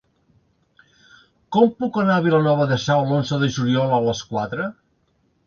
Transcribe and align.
Com 1.55 1.69
puc 1.83 1.99
anar 2.05 2.15
a 2.15 2.23
Vilanova 2.29 2.67
de 2.73 2.79
Sau 2.87 3.05
l'onze 3.11 3.41
de 3.45 3.51
juliol 3.59 3.95
a 4.01 4.03
les 4.09 4.25
quatre? 4.33 4.69